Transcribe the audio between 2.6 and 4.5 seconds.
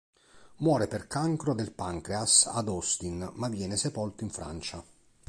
Austin, ma viene sepolto in